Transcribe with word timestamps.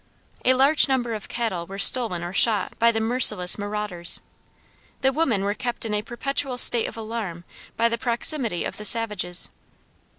A 0.43 0.55
large 0.55 0.87
number 0.87 1.13
of 1.13 1.29
cattle 1.29 1.67
were 1.67 1.77
stolen 1.77 2.23
or 2.23 2.33
shot 2.33 2.73
by 2.79 2.91
the 2.91 2.99
merciless 2.99 3.59
marauders. 3.59 4.19
The 5.01 5.11
women 5.13 5.43
were 5.43 5.53
kept 5.53 5.85
in 5.85 5.93
a 5.93 6.01
perpetual 6.01 6.57
state 6.57 6.87
of 6.87 6.97
alarm 6.97 7.43
by 7.77 7.87
the 7.87 7.99
proximity 7.99 8.63
of 8.63 8.77
the 8.77 8.85
savages. 8.85 9.51